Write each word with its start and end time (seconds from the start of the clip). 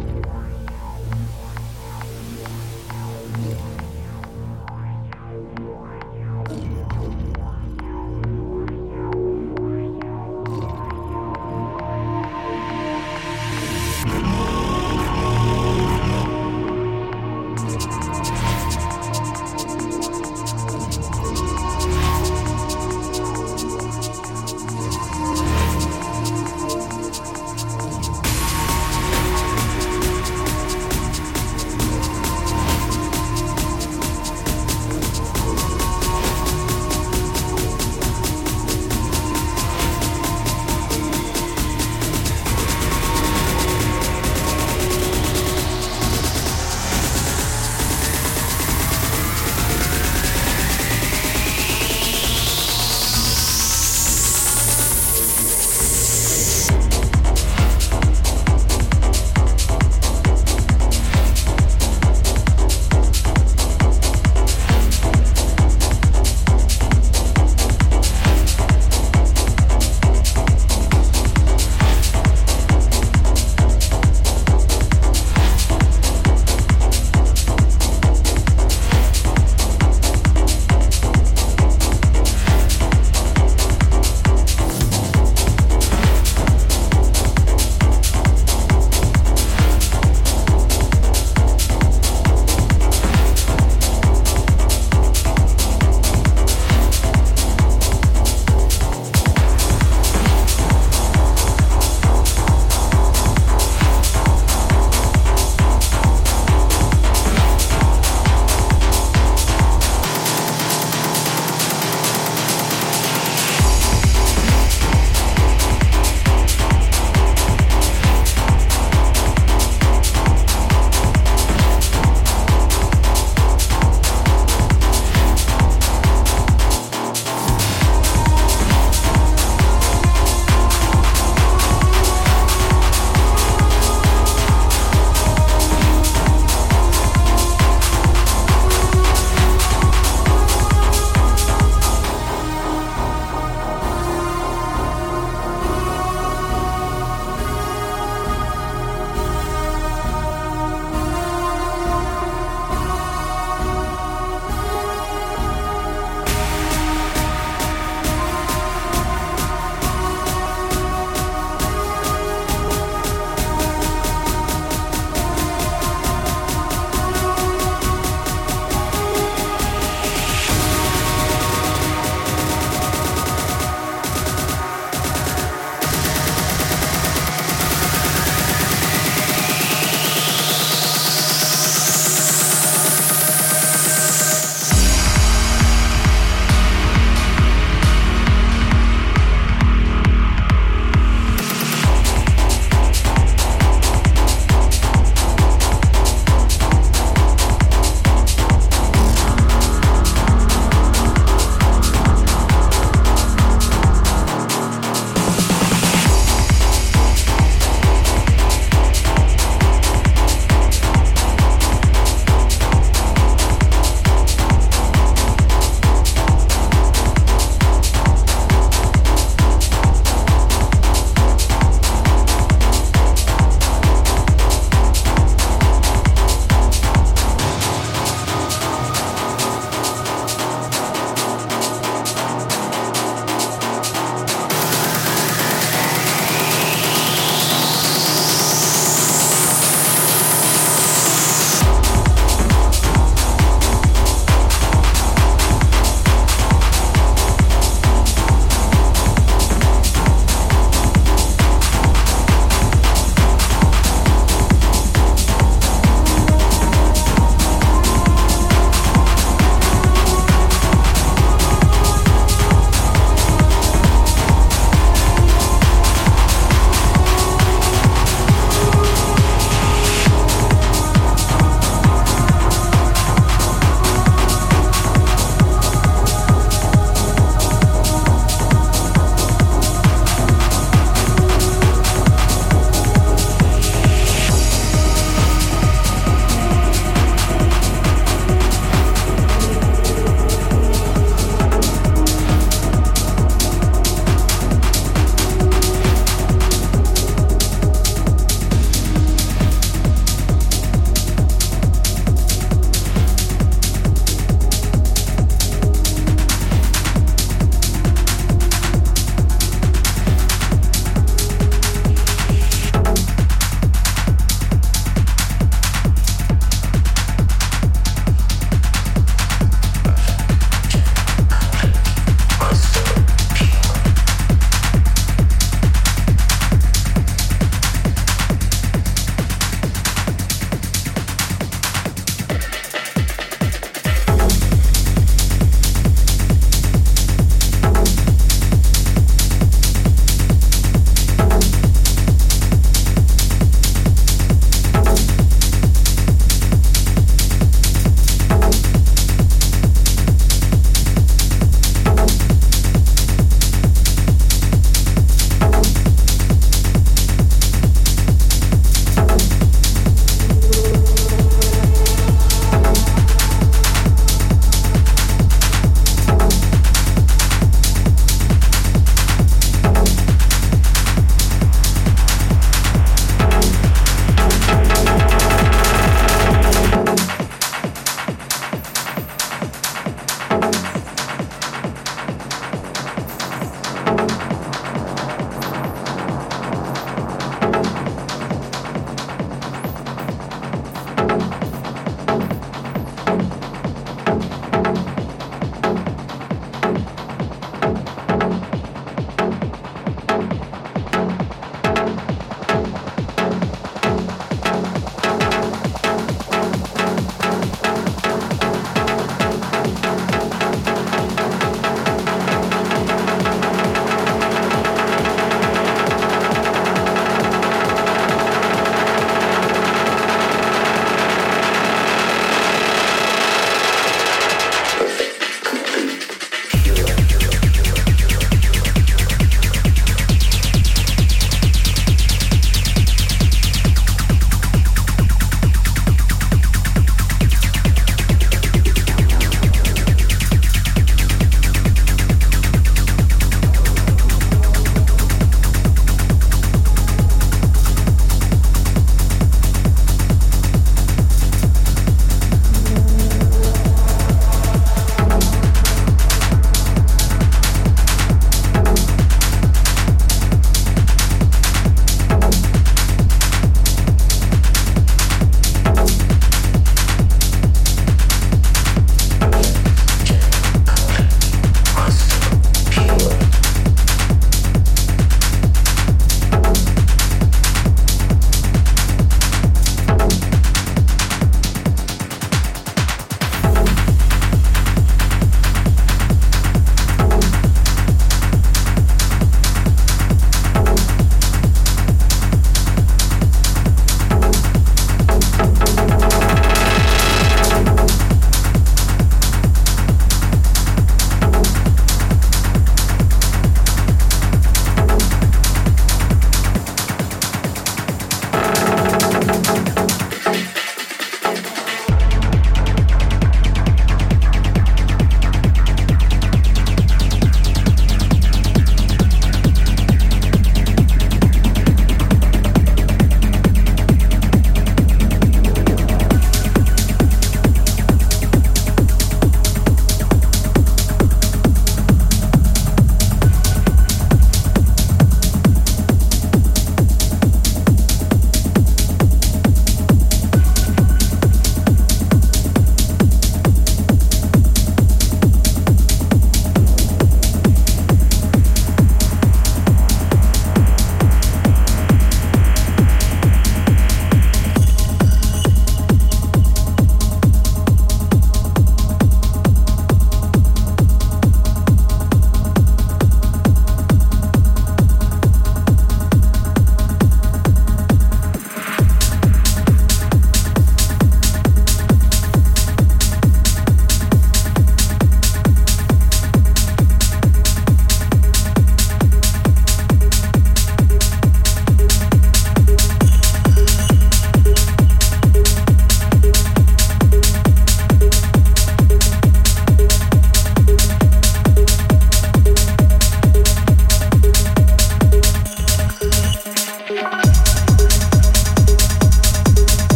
you. 0.00 0.29